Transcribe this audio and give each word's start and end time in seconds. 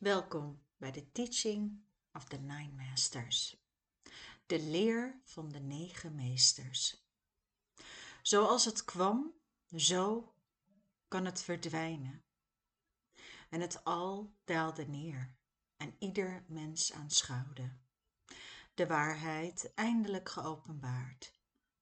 Welkom 0.00 0.62
bij 0.76 0.90
de 0.90 1.12
Teaching 1.12 1.84
of 2.12 2.24
the 2.24 2.36
Nine 2.36 2.72
Masters. 2.72 3.56
De 4.46 4.60
leer 4.60 5.20
van 5.24 5.48
de 5.48 5.58
negen 5.58 6.14
meesters. 6.14 7.06
Zoals 8.22 8.64
het 8.64 8.84
kwam, 8.84 9.34
zo 9.76 10.34
kan 11.08 11.24
het 11.24 11.42
verdwijnen. 11.42 12.24
En 13.48 13.60
het 13.60 13.84
al 13.84 14.34
daalde 14.44 14.86
neer 14.86 15.36
en 15.76 15.96
ieder 15.98 16.44
mens 16.48 16.92
aanschouwde. 16.92 17.76
De 18.74 18.86
waarheid 18.86 19.74
eindelijk 19.74 20.28
geopenbaard. 20.28 21.32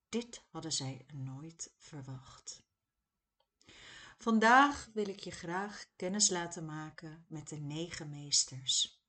Dit 0.08 0.44
hadden 0.50 0.72
zij 0.72 1.06
nooit 1.14 1.74
verwacht. 1.78 2.67
Vandaag 4.18 4.88
wil 4.92 5.08
ik 5.08 5.20
je 5.20 5.30
graag 5.30 5.86
kennis 5.96 6.28
laten 6.28 6.64
maken 6.64 7.24
met 7.28 7.48
de 7.48 7.56
negen 7.56 8.10
meesters. 8.10 9.02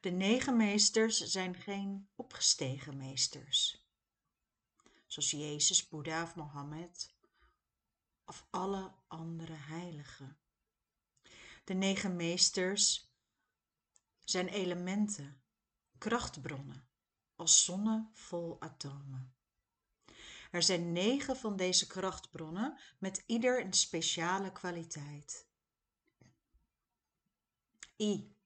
De 0.00 0.10
negen 0.10 0.56
meesters 0.56 1.16
zijn 1.16 1.54
geen 1.54 2.08
opgestegen 2.14 2.96
meesters, 2.96 3.86
zoals 5.06 5.30
Jezus, 5.30 5.88
Boeddha 5.88 6.22
of 6.22 6.34
Mohammed 6.34 7.14
of 8.24 8.46
alle 8.50 8.94
andere 9.06 9.52
heiligen. 9.52 10.38
De 11.64 11.74
negen 11.74 12.16
meesters 12.16 13.12
zijn 14.24 14.48
elementen, 14.48 15.42
krachtbronnen, 15.98 16.88
als 17.36 17.64
zonnen 17.64 18.10
vol 18.12 18.60
atomen. 18.60 19.37
Er 20.50 20.62
zijn 20.62 20.92
negen 20.92 21.36
van 21.36 21.56
deze 21.56 21.86
krachtbronnen 21.86 22.78
met 22.98 23.22
ieder 23.26 23.64
een 23.64 23.72
speciale 23.72 24.52
kwaliteit. 24.52 25.46
I, 28.00 28.36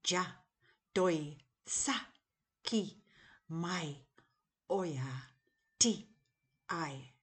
Ja, 0.00 0.44
Doi, 0.92 1.36
Sa, 1.64 2.12
Ki, 2.60 3.02
Mai, 3.46 4.06
Oya, 4.66 5.30
Ti, 5.76 6.16
Ai. 6.66 7.14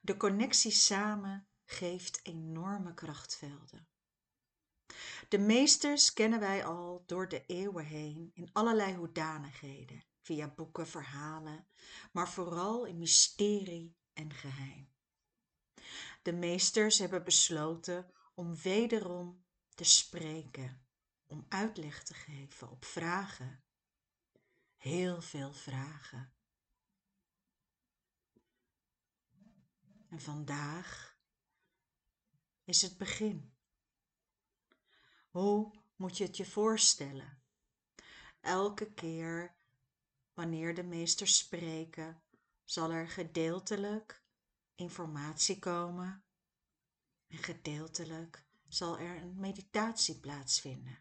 De 0.00 0.16
connectie 0.16 0.70
samen 0.70 1.46
geeft 1.64 2.20
enorme 2.22 2.94
krachtvelden. 2.94 3.88
De 5.28 5.38
meesters 5.38 6.12
kennen 6.12 6.40
wij 6.40 6.64
al 6.64 7.02
door 7.06 7.28
de 7.28 7.46
eeuwen 7.46 7.84
heen 7.84 8.30
in 8.34 8.50
allerlei 8.52 8.94
hoedanigheden 8.94 10.04
via 10.26 10.48
boeken, 10.48 10.86
verhalen, 10.86 11.66
maar 12.12 12.28
vooral 12.28 12.84
in 12.84 12.98
mysterie 12.98 13.96
en 14.12 14.32
geheim. 14.32 14.92
De 16.22 16.32
meesters 16.32 16.98
hebben 16.98 17.24
besloten 17.24 18.12
om 18.34 18.56
wederom 18.56 19.44
te 19.74 19.84
spreken, 19.84 20.86
om 21.26 21.46
uitleg 21.48 22.02
te 22.02 22.14
geven 22.14 22.70
op 22.70 22.84
vragen. 22.84 23.64
Heel 24.76 25.22
veel 25.22 25.52
vragen. 25.52 26.34
En 30.08 30.20
vandaag 30.20 31.18
is 32.64 32.82
het 32.82 32.98
begin. 32.98 33.54
Hoe 35.30 35.82
moet 35.96 36.16
je 36.16 36.24
het 36.24 36.36
je 36.36 36.46
voorstellen? 36.46 37.42
Elke 38.40 38.92
keer 38.92 39.55
Wanneer 40.36 40.74
de 40.74 40.82
meesters 40.82 41.38
spreken, 41.38 42.22
zal 42.64 42.90
er 42.90 43.08
gedeeltelijk 43.08 44.22
informatie 44.74 45.58
komen 45.58 46.24
en 47.26 47.38
gedeeltelijk 47.38 48.44
zal 48.68 48.98
er 48.98 49.16
een 49.16 49.40
meditatie 49.40 50.20
plaatsvinden. 50.20 50.98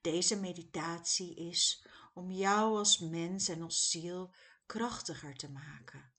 Deze 0.00 0.40
meditatie 0.40 1.34
is 1.34 1.86
om 2.14 2.30
jou 2.30 2.76
als 2.76 2.98
mens 2.98 3.48
en 3.48 3.62
als 3.62 3.90
ziel 3.90 4.34
krachtiger 4.66 5.36
te 5.36 5.50
maken, 5.50 6.12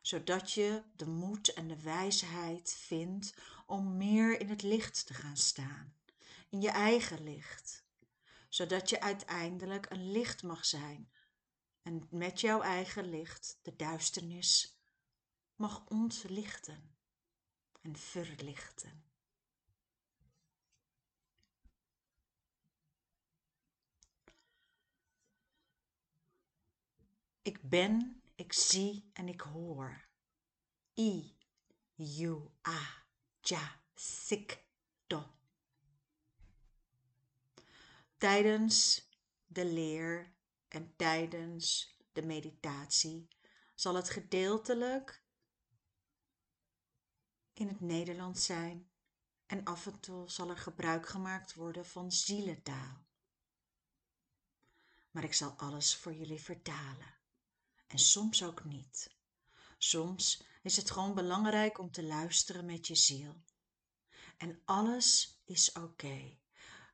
zodat 0.00 0.52
je 0.52 0.82
de 0.96 1.06
moed 1.06 1.52
en 1.52 1.68
de 1.68 1.82
wijsheid 1.82 2.72
vindt 2.72 3.34
om 3.66 3.96
meer 3.96 4.40
in 4.40 4.48
het 4.48 4.62
licht 4.62 5.06
te 5.06 5.14
gaan 5.14 5.36
staan, 5.36 5.94
in 6.48 6.60
je 6.60 6.70
eigen 6.70 7.22
licht, 7.22 7.84
zodat 8.50 8.90
je 8.90 9.00
uiteindelijk 9.00 9.90
een 9.90 10.10
licht 10.10 10.42
mag 10.42 10.64
zijn 10.64 11.12
en 11.82 12.06
met 12.10 12.40
jouw 12.40 12.60
eigen 12.60 13.10
licht 13.10 13.58
de 13.62 13.76
duisternis 13.76 14.78
mag 15.54 15.86
ontlichten 15.88 16.96
en 17.80 17.96
verlichten. 17.96 19.04
Ik 27.42 27.68
ben, 27.68 28.22
ik 28.34 28.52
zie 28.52 29.10
en 29.12 29.28
ik 29.28 29.40
hoor. 29.40 30.08
I, 30.98 31.36
U, 31.96 32.50
A, 32.68 33.04
Ja, 33.40 33.80
Sik, 33.94 34.64
tijdens 38.20 39.08
de 39.46 39.64
leer 39.64 40.34
en 40.68 40.96
tijdens 40.96 41.96
de 42.12 42.22
meditatie 42.22 43.28
zal 43.74 43.94
het 43.94 44.10
gedeeltelijk 44.10 45.24
in 47.52 47.68
het 47.68 47.80
Nederlands 47.80 48.44
zijn 48.44 48.90
en 49.46 49.64
af 49.64 49.86
en 49.86 50.00
toe 50.00 50.30
zal 50.30 50.50
er 50.50 50.58
gebruik 50.58 51.08
gemaakt 51.08 51.54
worden 51.54 51.86
van 51.86 52.12
zielentaal. 52.12 53.04
Maar 55.10 55.24
ik 55.24 55.34
zal 55.34 55.50
alles 55.50 55.96
voor 55.96 56.14
jullie 56.14 56.40
vertalen 56.40 57.14
en 57.86 57.98
soms 57.98 58.44
ook 58.44 58.64
niet. 58.64 59.16
Soms 59.78 60.42
is 60.62 60.76
het 60.76 60.90
gewoon 60.90 61.14
belangrijk 61.14 61.78
om 61.78 61.90
te 61.90 62.02
luisteren 62.02 62.64
met 62.64 62.86
je 62.86 62.94
ziel. 62.94 63.42
En 64.36 64.62
alles 64.64 65.40
is 65.44 65.72
oké. 65.72 66.39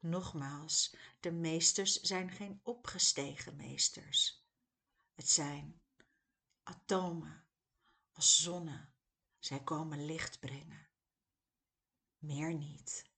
Nogmaals, 0.09 0.95
de 1.21 1.31
meesters 1.33 2.01
zijn 2.01 2.31
geen 2.31 2.61
opgestegen 2.63 3.57
meesters. 3.57 4.45
Het 5.15 5.29
zijn 5.29 5.81
atomen 6.63 7.47
als 8.13 8.43
zonnen. 8.43 8.95
Zij 9.39 9.63
komen 9.63 10.05
licht 10.05 10.41
brengen. 10.41 10.89
Meer 12.19 12.55
niet. 12.55 13.11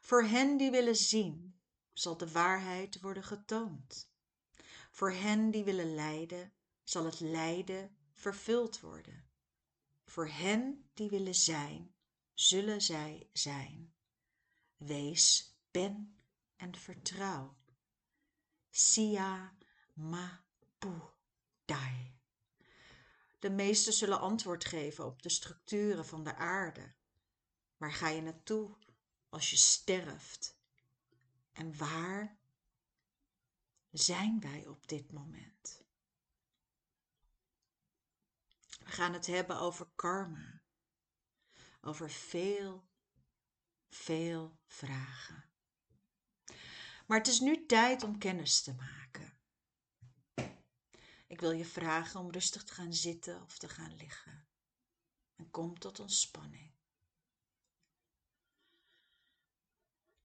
Voor 0.00 0.22
hen 0.22 0.56
die 0.56 0.70
willen 0.70 0.96
zien, 0.96 1.60
zal 1.92 2.16
de 2.16 2.30
waarheid 2.30 3.00
worden 3.00 3.24
getoond. 3.24 4.12
Voor 4.90 5.12
hen 5.12 5.50
die 5.50 5.64
willen 5.64 5.94
lijden, 5.94 6.52
zal 6.82 7.04
het 7.04 7.20
lijden 7.20 7.96
vervuld 8.12 8.80
worden. 8.80 9.30
Voor 10.04 10.28
hen 10.28 10.90
die 10.94 11.10
willen 11.10 11.34
zijn, 11.34 11.94
zullen 12.34 12.80
zij 12.80 13.28
zijn. 13.32 13.94
Wees, 14.80 15.54
ben 15.70 16.16
en 16.56 16.76
vertrouw. 16.76 17.56
Sia 18.70 19.56
ma 19.92 20.44
pu 20.78 21.00
dai. 21.64 22.18
De 23.38 23.50
meesten 23.50 23.92
zullen 23.92 24.20
antwoord 24.20 24.64
geven 24.64 25.04
op 25.06 25.22
de 25.22 25.28
structuren 25.28 26.06
van 26.06 26.24
de 26.24 26.34
aarde. 26.34 26.94
Waar 27.76 27.92
ga 27.92 28.08
je 28.08 28.20
naartoe 28.20 28.76
als 29.28 29.50
je 29.50 29.56
sterft? 29.56 30.56
En 31.52 31.76
waar 31.76 32.38
zijn 33.90 34.40
wij 34.40 34.66
op 34.66 34.88
dit 34.88 35.12
moment? 35.12 35.84
We 38.78 38.90
gaan 38.90 39.12
het 39.12 39.26
hebben 39.26 39.58
over 39.58 39.86
karma, 39.94 40.62
over 41.80 42.10
veel 42.10 42.89
veel 43.90 44.58
vragen. 44.66 45.44
Maar 47.06 47.18
het 47.18 47.26
is 47.26 47.40
nu 47.40 47.66
tijd 47.66 48.02
om 48.02 48.18
kennis 48.18 48.62
te 48.62 48.74
maken. 48.74 49.38
Ik 51.26 51.40
wil 51.40 51.50
je 51.50 51.64
vragen 51.64 52.20
om 52.20 52.30
rustig 52.30 52.64
te 52.64 52.74
gaan 52.74 52.94
zitten 52.94 53.42
of 53.42 53.58
te 53.58 53.68
gaan 53.68 53.96
liggen. 53.96 54.48
En 55.36 55.50
kom 55.50 55.78
tot 55.78 56.00
ontspanning. 56.00 56.72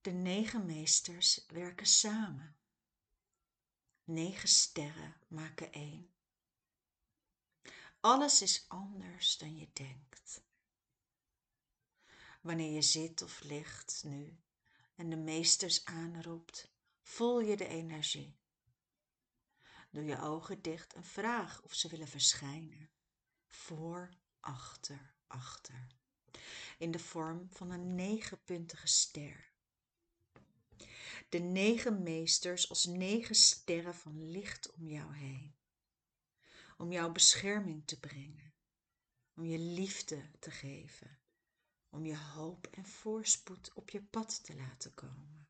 De 0.02 0.12
negen 0.12 0.66
meesters 0.66 1.46
werken 1.48 1.86
samen. 1.86 2.58
Negen 4.04 4.50
sterren 4.50 5.16
maken 5.28 5.72
één. 5.72 6.14
Alles 8.00 8.42
is 8.42 8.66
anders 8.68 9.38
dan 9.38 9.58
je 9.58 9.70
denkt 9.74 10.45
wanneer 12.46 12.72
je 12.72 12.82
zit 12.82 13.22
of 13.22 13.42
ligt 13.42 14.04
nu 14.04 14.40
en 14.96 15.10
de 15.10 15.16
meesters 15.16 15.86
aanroept, 15.86 16.72
voel 17.02 17.40
je 17.40 17.58
de 17.58 17.68
energie. 17.68 18.40
Doe 19.90 20.04
je 20.04 20.22
ogen 20.22 20.62
dicht 20.62 20.94
en 20.94 21.04
vraag 21.04 21.62
of 21.62 21.74
ze 21.74 21.88
willen 21.88 22.08
verschijnen. 22.08 22.90
Voor, 23.48 24.10
achter, 24.40 25.16
achter, 25.28 25.88
in 26.78 26.92
de 26.92 27.00
vorm 27.00 27.48
van 27.50 27.72
een 27.72 27.96
negenpuntige 27.96 28.88
ster. 28.88 29.54
De 31.30 31.40
negen 31.40 32.04
meesters 32.04 32.70
als 32.70 32.86
negen 32.86 33.36
sterren 33.36 33.96
van 33.96 34.30
licht 34.30 34.72
om 34.72 34.88
jou 34.88 35.16
heen. 35.16 35.56
Om 36.78 36.92
jouw 36.92 37.12
bescherming 37.12 37.88
te 37.88 38.00
brengen. 38.00 38.54
Om 39.36 39.46
je 39.46 39.58
liefde 39.58 40.32
te 40.40 40.52
geven. 40.52 41.20
Om 41.96 42.06
je 42.06 42.18
hoop 42.18 42.68
en 42.68 42.86
voorspoed 42.86 43.74
op 43.74 43.90
je 43.90 44.04
pad 44.04 44.44
te 44.44 44.56
laten 44.56 44.94
komen. 44.94 45.48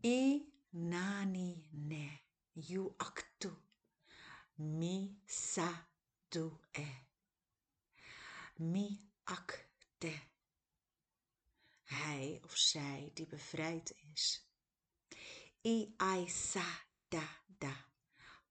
I 0.00 0.52
nani 0.68 1.66
ne 1.70 2.18
you 2.52 2.94
aktu 2.96 3.50
mi 4.54 5.22
sa 5.24 5.88
du 6.28 6.58
e 6.70 6.86
mi 8.54 9.10
akte 9.24 10.20
hij 11.84 12.40
of 12.44 12.56
zij 12.56 13.10
die 13.14 13.26
bevrijd 13.26 13.94
is. 14.12 14.48
I 15.62 15.94
ai 15.96 16.28
sa 16.28 16.86
da 17.08 17.42
da 17.58 17.86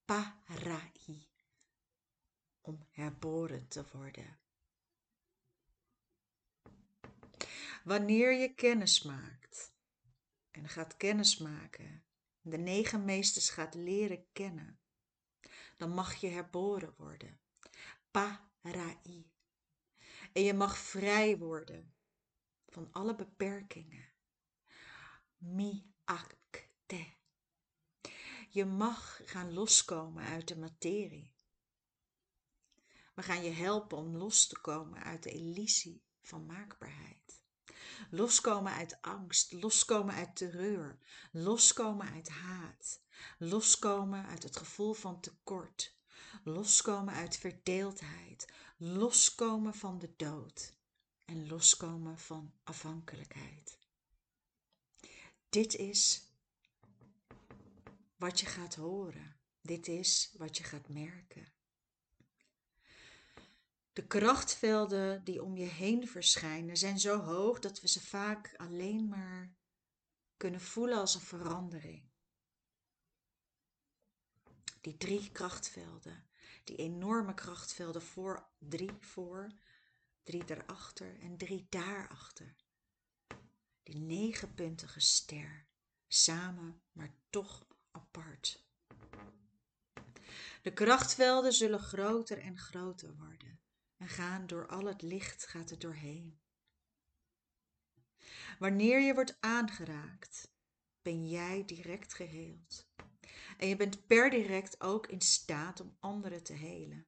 parai 0.06 1.36
om 2.68 2.86
herboren 2.92 3.68
te 3.68 3.86
worden. 3.92 4.40
Wanneer 7.84 8.34
je 8.34 8.54
kennis 8.54 9.04
maakt 9.04 9.76
en 10.52 10.70
gaat 10.70 10.98
kennis 10.98 11.38
maken, 11.38 12.06
de 12.42 12.58
negen 12.58 13.06
meesters 13.06 13.50
gaat 13.50 13.76
leren 13.76 14.32
kennen, 14.32 14.80
dan 15.78 15.90
mag 15.90 16.16
je 16.16 16.28
herboren 16.28 16.94
worden. 16.98 17.40
Parai. 18.12 19.32
En 20.34 20.44
je 20.44 20.54
mag 20.54 20.78
vrij 20.78 21.38
worden 21.38 21.96
van 22.68 22.92
alle 22.92 23.16
beperkingen. 23.16 24.14
Mi 25.38 25.94
akte. 26.04 27.16
Je 28.50 28.66
mag 28.66 29.22
gaan 29.26 29.54
loskomen 29.54 30.24
uit 30.24 30.48
de 30.48 30.58
materie. 30.58 31.37
We 33.18 33.24
gaan 33.24 33.44
je 33.44 33.50
helpen 33.50 33.98
om 33.98 34.16
los 34.16 34.48
te 34.48 34.60
komen 34.60 35.04
uit 35.04 35.24
de 35.24 35.32
illusie 35.32 36.04
van 36.22 36.46
maakbaarheid. 36.46 37.42
Loskomen 38.10 38.74
uit 38.74 39.02
angst, 39.02 39.52
loskomen 39.52 40.16
uit 40.16 40.36
terreur, 40.36 40.98
loskomen 41.32 42.10
uit 42.12 42.30
haat, 42.30 43.02
loskomen 43.38 44.26
uit 44.26 44.44
het 44.44 44.58
gevoel 44.58 44.94
van 44.94 45.20
tekort, 45.20 45.96
loskomen 46.44 47.14
uit 47.14 47.38
verdeeldheid, 47.38 48.54
loskomen 48.78 49.74
van 49.74 50.00
de 50.00 50.14
dood 50.18 50.76
en 51.26 51.48
loskomen 51.48 52.20
van 52.20 52.54
afhankelijkheid. 52.64 53.80
Dit 55.50 55.76
is 55.76 56.32
wat 58.16 58.40
je 58.40 58.46
gaat 58.46 58.76
horen. 58.76 59.36
Dit 59.62 59.88
is 59.88 60.34
wat 60.38 60.58
je 60.58 60.64
gaat 60.64 60.90
merken. 60.90 61.57
De 63.98 64.08
krachtvelden 64.08 65.24
die 65.24 65.44
om 65.44 65.58
je 65.58 65.66
heen 65.66 66.08
verschijnen 66.08 66.78
zijn 66.78 67.00
zo 67.00 67.20
hoog 67.20 67.60
dat 67.60 67.82
we 67.82 67.88
ze 67.88 68.02
vaak 68.02 68.54
alleen 68.58 69.08
maar 69.08 69.56
kunnen 70.38 70.62
voelen 70.62 70.98
als 70.98 71.16
een 71.16 71.22
verandering. 71.22 72.10
Die 74.82 74.98
drie 74.98 75.32
krachtvelden, 75.32 76.28
die 76.64 76.76
enorme 76.76 77.34
krachtvelden 77.34 78.02
voor, 78.02 78.48
drie 78.60 78.92
voor, 79.00 79.52
drie 80.24 80.46
daarachter 80.46 81.20
en 81.20 81.38
drie 81.38 81.66
daarachter. 81.70 82.56
Die 83.84 83.98
negenpuntige 83.98 85.00
ster, 85.00 85.68
samen 86.08 86.82
maar 86.92 87.14
toch 87.30 87.68
apart. 87.92 88.66
De 90.62 90.74
krachtvelden 90.74 91.54
zullen 91.54 91.80
groter 91.80 92.38
en 92.38 92.58
groter 92.58 93.16
worden 93.16 93.66
en 93.98 94.08
gaan 94.08 94.48
door 94.48 94.68
al 94.68 94.86
het 94.86 95.02
licht 95.02 95.48
gaat 95.48 95.72
er 95.72 95.80
doorheen. 95.80 96.40
Wanneer 98.60 99.02
je 99.02 99.14
wordt 99.14 99.38
aangeraakt, 99.40 100.52
ben 101.02 101.30
jij 101.30 101.66
direct 101.66 102.14
geheeld. 102.14 102.90
En 103.58 103.68
je 103.68 103.76
bent 103.76 104.08
per 104.08 104.30
direct 104.30 104.82
ook 104.82 105.08
in 105.08 105.22
staat 105.22 105.80
om 105.80 105.98
anderen 106.00 106.44
te 106.44 106.54
helen. 106.54 107.08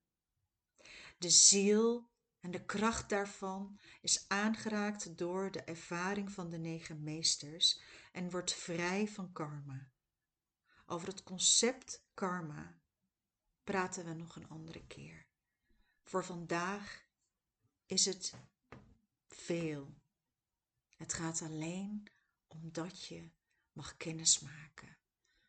De 1.18 1.30
ziel 1.30 2.10
en 2.40 2.52
de 2.52 2.66
kracht 2.66 3.10
daarvan 3.10 3.80
is 4.02 4.26
aangeraakt 4.28 5.18
door 5.18 5.52
de 5.52 5.64
ervaring 5.64 6.32
van 6.32 6.50
de 6.50 6.58
negen 6.58 7.04
meesters 7.04 7.82
en 8.12 8.30
wordt 8.30 8.54
vrij 8.54 9.08
van 9.08 9.32
karma. 9.32 9.92
Over 10.86 11.08
het 11.08 11.24
concept 11.24 12.08
karma 12.14 12.80
praten 13.64 14.06
we 14.06 14.14
nog 14.14 14.36
een 14.36 14.50
andere 14.50 14.88
keer. 14.88 15.29
Voor 16.10 16.26
vandaag 16.26 17.08
is 17.86 18.06
het 18.06 18.34
veel. 19.28 19.94
Het 20.96 21.14
gaat 21.14 21.42
alleen 21.42 22.08
omdat 22.48 23.06
je 23.06 23.30
mag 23.72 23.98
kennismaken. 23.98 24.98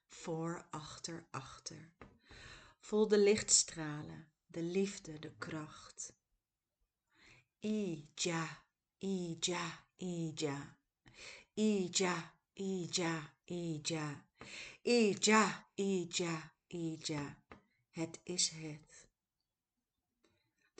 Voor, 0.09 0.67
achter, 0.71 1.27
achter. 1.31 1.91
Voel 2.81 3.09
de 3.09 3.19
lichtstralen, 3.19 4.33
de 4.47 4.63
liefde, 4.63 5.19
de 5.19 5.33
kracht. 5.39 6.13
Ija, 7.59 8.65
ija, 8.99 9.85
ija. 9.97 10.77
Ija, 11.55 12.35
ija, 12.53 13.35
ija. 13.45 14.27
Ija, 14.83 15.69
ija, 15.75 16.55
ija. 16.67 17.43
Het 17.91 18.21
is 18.23 18.49
het. 18.49 19.10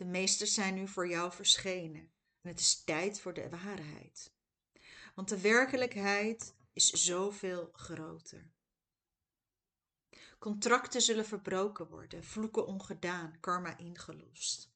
De 0.01 0.07
meesters 0.07 0.55
zijn 0.55 0.75
nu 0.75 0.89
voor 0.89 1.09
jou 1.09 1.33
verschenen 1.33 2.13
en 2.41 2.51
het 2.51 2.61
is 2.61 2.85
tijd 2.85 3.21
voor 3.21 3.35
de 3.35 3.49
waarheid. 3.49 4.33
Want 5.15 5.29
de 5.29 5.41
werkelijkheid 5.41 6.55
is 6.73 6.91
zoveel 6.91 7.71
groter. 7.73 8.51
Contracten 10.39 11.01
zullen 11.01 11.27
verbroken 11.27 11.89
worden, 11.89 12.25
vloeken 12.25 12.67
ongedaan, 12.67 13.41
karma 13.41 13.79
ingelost. 13.79 14.73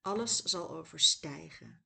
Alles 0.00 0.42
zal 0.42 0.70
overstijgen. 0.70 1.84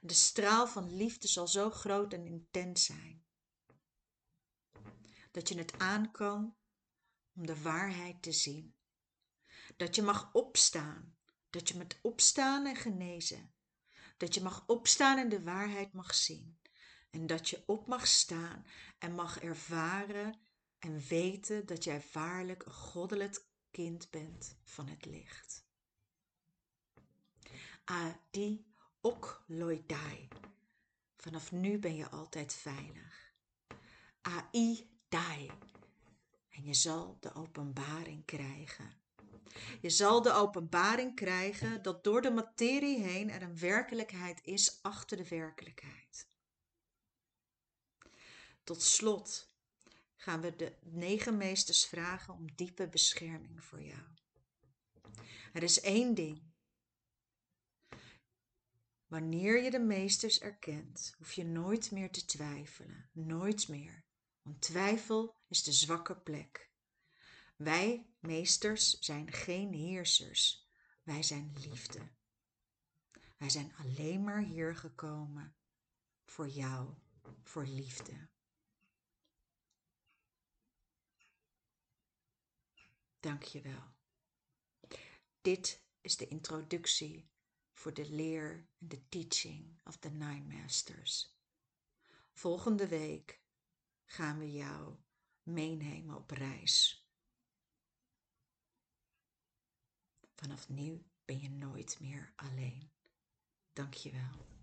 De 0.00 0.14
straal 0.14 0.66
van 0.66 0.96
liefde 0.96 1.28
zal 1.28 1.48
zo 1.48 1.70
groot 1.70 2.12
en 2.12 2.26
intens 2.26 2.84
zijn 2.84 3.24
dat 5.30 5.48
je 5.48 5.58
het 5.58 5.78
aan 5.78 6.10
kan 6.10 6.56
om 7.36 7.46
de 7.46 7.62
waarheid 7.62 8.22
te 8.22 8.32
zien. 8.32 8.74
Dat 9.76 9.94
je 9.94 10.02
mag 10.02 10.30
opstaan, 10.32 11.16
dat 11.50 11.68
je 11.68 11.76
met 11.76 11.98
opstaan 12.02 12.66
en 12.66 12.76
genezen, 12.76 13.54
dat 14.16 14.34
je 14.34 14.42
mag 14.42 14.64
opstaan 14.66 15.18
en 15.18 15.28
de 15.28 15.42
waarheid 15.42 15.92
mag 15.92 16.14
zien. 16.14 16.58
En 17.10 17.26
dat 17.26 17.48
je 17.48 17.62
op 17.66 17.86
mag 17.86 18.06
staan 18.06 18.66
en 18.98 19.14
mag 19.14 19.40
ervaren 19.40 20.40
en 20.78 20.98
weten 20.98 21.66
dat 21.66 21.84
jij 21.84 22.02
waarlijk 22.12 22.64
een 22.64 22.72
goddelijk 22.72 23.46
kind 23.70 24.10
bent 24.10 24.58
van 24.64 24.88
het 24.88 25.04
licht. 25.04 25.66
Adi 27.84 28.66
ok 29.00 29.44
loidai. 29.46 30.28
Vanaf 31.16 31.52
nu 31.52 31.78
ben 31.78 31.96
je 31.96 32.08
altijd 32.08 32.54
veilig. 32.54 33.34
Ai 34.20 34.90
dai. 35.08 35.50
En 36.48 36.64
je 36.64 36.74
zal 36.74 37.16
de 37.20 37.34
openbaring 37.34 38.24
krijgen. 38.24 39.03
Je 39.80 39.90
zal 39.90 40.22
de 40.22 40.32
openbaring 40.32 41.14
krijgen 41.14 41.82
dat 41.82 42.04
door 42.04 42.22
de 42.22 42.30
materie 42.30 42.98
heen 42.98 43.30
er 43.30 43.42
een 43.42 43.58
werkelijkheid 43.58 44.40
is 44.44 44.82
achter 44.82 45.16
de 45.16 45.28
werkelijkheid. 45.28 46.28
Tot 48.64 48.82
slot 48.82 49.52
gaan 50.16 50.40
we 50.40 50.56
de 50.56 50.76
negen 50.82 51.36
meesters 51.36 51.86
vragen 51.86 52.34
om 52.34 52.54
diepe 52.54 52.88
bescherming 52.88 53.64
voor 53.64 53.82
jou. 53.82 54.02
Er 55.52 55.62
is 55.62 55.80
één 55.80 56.14
ding. 56.14 56.42
Wanneer 59.06 59.62
je 59.62 59.70
de 59.70 59.78
meesters 59.78 60.40
erkent, 60.40 61.14
hoef 61.18 61.32
je 61.32 61.44
nooit 61.44 61.90
meer 61.90 62.10
te 62.10 62.24
twijfelen, 62.24 63.08
nooit 63.12 63.68
meer. 63.68 64.04
Want 64.42 64.60
twijfel 64.60 65.36
is 65.48 65.62
de 65.62 65.72
zwakke 65.72 66.16
plek. 66.16 66.72
Wij, 67.56 68.06
meesters, 68.18 68.98
zijn 68.98 69.32
geen 69.32 69.72
heersers. 69.72 70.68
Wij 71.02 71.22
zijn 71.22 71.52
liefde. 71.58 72.12
Wij 73.36 73.50
zijn 73.50 73.74
alleen 73.76 74.24
maar 74.24 74.42
hier 74.42 74.76
gekomen 74.76 75.56
voor 76.24 76.48
jou, 76.48 76.94
voor 77.42 77.66
liefde. 77.66 78.28
Dank 83.20 83.42
je 83.42 83.60
wel. 83.60 83.94
Dit 85.40 85.82
is 86.00 86.16
de 86.16 86.28
introductie 86.28 87.30
voor 87.72 87.94
de 87.94 88.10
leer 88.10 88.68
en 88.78 88.88
de 88.88 89.08
teaching 89.08 89.80
of 89.84 89.96
the 89.96 90.08
Nine 90.10 90.60
Masters. 90.60 91.36
Volgende 92.32 92.88
week 92.88 93.42
gaan 94.04 94.38
we 94.38 94.52
jou 94.52 94.96
meenemen 95.42 96.16
op 96.16 96.30
reis. 96.30 97.03
Vanaf 100.44 100.68
nu 100.68 101.04
ben 101.24 101.38
je 101.40 101.50
nooit 101.50 102.00
meer 102.00 102.32
alleen. 102.36 102.90
Dankjewel. 103.72 104.53